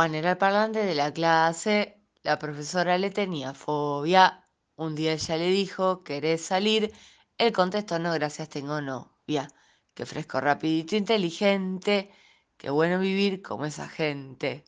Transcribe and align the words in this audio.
Juan 0.00 0.14
era 0.14 0.30
el 0.30 0.38
parlante 0.38 0.78
de 0.82 0.94
la 0.94 1.12
clase, 1.12 2.00
la 2.22 2.38
profesora 2.38 2.96
le 2.96 3.10
tenía 3.10 3.52
fobia. 3.52 4.48
Un 4.76 4.94
día 4.94 5.12
ella 5.12 5.36
le 5.36 5.48
dijo, 5.50 6.02
¿querés 6.04 6.40
salir? 6.42 6.90
Él 7.36 7.52
contestó, 7.52 7.98
no, 7.98 8.10
gracias, 8.14 8.48
tengo 8.48 8.80
novia. 8.80 9.52
Qué 9.92 10.06
fresco, 10.06 10.40
rapidito, 10.40 10.96
inteligente. 10.96 12.10
Qué 12.56 12.70
bueno 12.70 12.98
vivir 12.98 13.42
como 13.42 13.66
esa 13.66 13.88
gente. 13.90 14.64